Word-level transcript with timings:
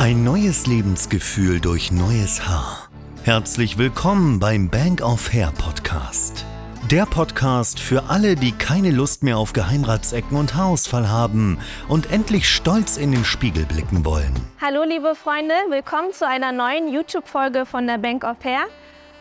Ein 0.00 0.24
neues 0.24 0.66
Lebensgefühl 0.66 1.60
durch 1.60 1.92
neues 1.92 2.48
Haar. 2.48 2.88
Herzlich 3.22 3.76
willkommen 3.76 4.38
beim 4.40 4.70
Bank 4.70 5.02
of 5.02 5.30
Hair 5.30 5.52
Podcast. 5.58 6.46
Der 6.90 7.04
Podcast 7.04 7.78
für 7.78 8.04
alle, 8.04 8.34
die 8.34 8.52
keine 8.52 8.92
Lust 8.92 9.22
mehr 9.22 9.36
auf 9.36 9.52
Geheimratsecken 9.52 10.38
und 10.38 10.54
Haarausfall 10.54 11.10
haben 11.10 11.58
und 11.86 12.10
endlich 12.10 12.48
stolz 12.48 12.96
in 12.96 13.12
den 13.12 13.26
Spiegel 13.26 13.66
blicken 13.66 14.06
wollen. 14.06 14.32
Hallo 14.58 14.84
liebe 14.84 15.14
Freunde, 15.14 15.52
willkommen 15.68 16.14
zu 16.14 16.26
einer 16.26 16.50
neuen 16.50 16.88
YouTube-Folge 16.88 17.66
von 17.66 17.86
der 17.86 17.98
Bank 17.98 18.24
of 18.24 18.42
Hair. 18.42 18.68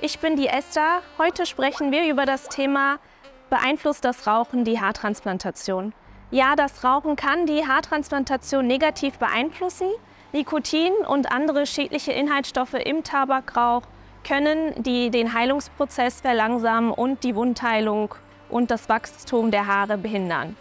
Ich 0.00 0.20
bin 0.20 0.36
die 0.36 0.46
Esther. 0.46 1.00
Heute 1.18 1.44
sprechen 1.44 1.90
wir 1.90 2.08
über 2.08 2.24
das 2.24 2.44
Thema 2.44 3.00
Beeinflusst 3.50 4.04
das 4.04 4.28
Rauchen 4.28 4.64
die 4.64 4.80
Haartransplantation? 4.80 5.92
Ja, 6.30 6.54
das 6.54 6.84
Rauchen 6.84 7.16
kann 7.16 7.46
die 7.46 7.66
Haartransplantation 7.66 8.64
negativ 8.64 9.18
beeinflussen. 9.18 9.88
Nikotin 10.32 10.92
und 11.06 11.32
andere 11.32 11.64
schädliche 11.64 12.12
Inhaltsstoffe 12.12 12.74
im 12.74 13.02
Tabakrauch 13.02 13.82
können 14.26 14.82
die, 14.82 15.10
den 15.10 15.32
Heilungsprozess 15.32 16.20
verlangsamen 16.20 16.90
und 16.90 17.24
die 17.24 17.34
Wundheilung 17.34 18.14
und 18.50 18.70
das 18.70 18.90
Wachstum 18.90 19.50
der 19.50 19.66
Haare 19.66 19.96
behindern. 19.96 20.54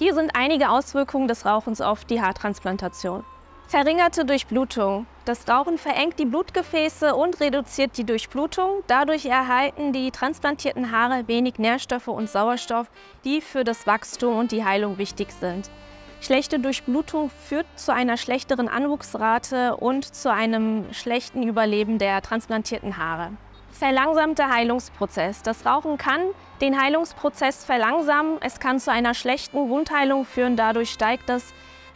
Hier 0.00 0.14
sind 0.14 0.32
einige 0.34 0.70
Auswirkungen 0.70 1.28
des 1.28 1.46
Rauchens 1.46 1.80
auf 1.80 2.04
die 2.04 2.20
Haartransplantation. 2.20 3.24
Verringerte 3.68 4.24
Durchblutung. 4.24 5.06
Das 5.26 5.46
Rauchen 5.46 5.78
verengt 5.78 6.18
die 6.18 6.24
Blutgefäße 6.24 7.14
und 7.14 7.38
reduziert 7.38 7.98
die 7.98 8.04
Durchblutung. 8.04 8.82
Dadurch 8.88 9.26
erhalten 9.26 9.92
die 9.92 10.10
transplantierten 10.10 10.90
Haare 10.90 11.28
wenig 11.28 11.58
Nährstoffe 11.58 12.08
und 12.08 12.28
Sauerstoff, 12.28 12.90
die 13.24 13.42
für 13.42 13.62
das 13.62 13.86
Wachstum 13.86 14.38
und 14.38 14.50
die 14.50 14.64
Heilung 14.64 14.98
wichtig 14.98 15.30
sind. 15.32 15.70
Schlechte 16.20 16.58
Durchblutung 16.58 17.30
führt 17.30 17.66
zu 17.76 17.92
einer 17.92 18.16
schlechteren 18.16 18.68
Anwuchsrate 18.68 19.76
und 19.76 20.04
zu 20.04 20.32
einem 20.32 20.92
schlechten 20.92 21.42
Überleben 21.42 21.98
der 21.98 22.22
transplantierten 22.22 22.96
Haare. 22.96 23.30
Verlangsamter 23.70 24.50
Heilungsprozess. 24.50 25.42
Das 25.42 25.64
Rauchen 25.64 25.96
kann 25.96 26.20
den 26.60 26.80
Heilungsprozess 26.80 27.64
verlangsamen. 27.64 28.38
Es 28.40 28.58
kann 28.58 28.80
zu 28.80 28.90
einer 28.90 29.14
schlechten 29.14 29.68
Wundheilung 29.68 30.24
führen. 30.24 30.56
Dadurch 30.56 30.90
steigt 30.90 31.28
das 31.28 31.44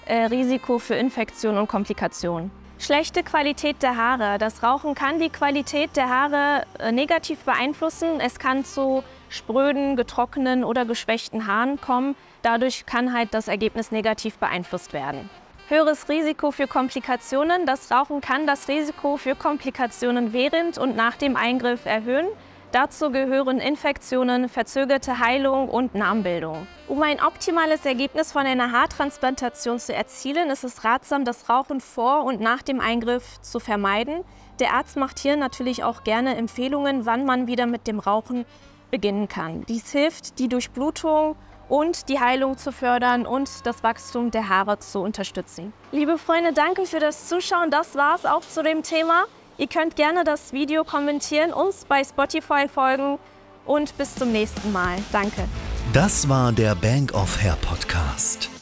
äh, 0.06 0.26
Risiko 0.26 0.78
für 0.78 0.94
Infektionen 0.94 1.58
und 1.58 1.66
Komplikationen. 1.66 2.52
Schlechte 2.78 3.24
Qualität 3.24 3.82
der 3.82 3.96
Haare. 3.96 4.38
Das 4.38 4.62
Rauchen 4.62 4.94
kann 4.94 5.18
die 5.18 5.30
Qualität 5.30 5.96
der 5.96 6.08
Haare 6.08 6.64
äh, 6.78 6.92
negativ 6.92 7.40
beeinflussen. 7.40 8.20
Es 8.20 8.38
kann 8.38 8.64
zu 8.64 9.02
spröden, 9.32 9.96
getrockneten 9.96 10.64
oder 10.64 10.84
geschwächten 10.84 11.46
Haaren 11.46 11.80
kommen. 11.80 12.14
Dadurch 12.42 12.86
kann 12.86 13.12
halt 13.12 13.34
das 13.34 13.48
Ergebnis 13.48 13.90
negativ 13.90 14.38
beeinflusst 14.38 14.92
werden. 14.92 15.28
Höheres 15.68 16.08
Risiko 16.08 16.50
für 16.50 16.66
Komplikationen. 16.66 17.64
Das 17.66 17.90
Rauchen 17.90 18.20
kann 18.20 18.46
das 18.46 18.68
Risiko 18.68 19.16
für 19.16 19.34
Komplikationen 19.34 20.32
während 20.32 20.76
und 20.76 20.96
nach 20.96 21.16
dem 21.16 21.36
Eingriff 21.36 21.86
erhöhen. 21.86 22.26
Dazu 22.72 23.10
gehören 23.10 23.58
Infektionen, 23.58 24.48
verzögerte 24.48 25.18
Heilung 25.18 25.68
und 25.68 25.94
Narbenbildung. 25.94 26.66
Um 26.88 27.02
ein 27.02 27.22
optimales 27.22 27.84
Ergebnis 27.84 28.32
von 28.32 28.46
einer 28.46 28.72
Haartransplantation 28.72 29.78
zu 29.78 29.94
erzielen, 29.94 30.48
ist 30.48 30.64
es 30.64 30.82
ratsam, 30.82 31.26
das 31.26 31.50
Rauchen 31.50 31.82
vor 31.82 32.24
und 32.24 32.40
nach 32.40 32.62
dem 32.62 32.80
Eingriff 32.80 33.40
zu 33.42 33.60
vermeiden. 33.60 34.24
Der 34.58 34.72
Arzt 34.72 34.96
macht 34.96 35.18
hier 35.18 35.36
natürlich 35.36 35.84
auch 35.84 36.02
gerne 36.02 36.34
Empfehlungen, 36.34 37.04
wann 37.04 37.26
man 37.26 37.46
wieder 37.46 37.66
mit 37.66 37.86
dem 37.86 37.98
Rauchen 37.98 38.46
beginnen 38.92 39.26
kann. 39.26 39.64
Dies 39.66 39.90
hilft, 39.90 40.38
die 40.38 40.48
Durchblutung 40.48 41.34
und 41.68 42.08
die 42.08 42.20
Heilung 42.20 42.56
zu 42.56 42.70
fördern 42.70 43.26
und 43.26 43.48
das 43.66 43.82
Wachstum 43.82 44.30
der 44.30 44.48
Haare 44.48 44.78
zu 44.78 45.00
unterstützen. 45.00 45.72
Liebe 45.90 46.18
Freunde, 46.18 46.52
danke 46.52 46.86
für 46.86 47.00
das 47.00 47.28
Zuschauen. 47.28 47.70
Das 47.70 47.96
war 47.96 48.14
es 48.14 48.24
auch 48.24 48.42
zu 48.42 48.62
dem 48.62 48.84
Thema. 48.84 49.24
Ihr 49.58 49.66
könnt 49.66 49.96
gerne 49.96 50.22
das 50.22 50.52
Video 50.52 50.84
kommentieren, 50.84 51.52
uns 51.52 51.84
bei 51.84 52.04
Spotify 52.04 52.68
folgen 52.68 53.18
und 53.64 53.96
bis 53.96 54.14
zum 54.14 54.30
nächsten 54.30 54.70
Mal. 54.72 54.98
Danke. 55.10 55.44
Das 55.92 56.28
war 56.28 56.52
der 56.52 56.74
Bank 56.74 57.12
of 57.14 57.42
Hair 57.42 57.56
Podcast. 57.62 58.61